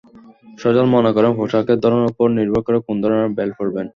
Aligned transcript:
সজল 0.59 0.85
মনে 0.95 1.11
করেন, 1.15 1.31
পোশাকের 1.39 1.77
ধরনের 1.83 2.09
ওপর 2.11 2.27
নির্ভর 2.37 2.61
করে 2.67 2.77
কোন 2.87 2.95
ধরনের 3.03 3.33
বেল্ট 3.37 3.53
পরবেন। 3.59 3.85